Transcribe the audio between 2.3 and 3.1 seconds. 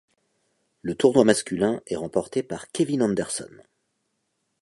par Kevin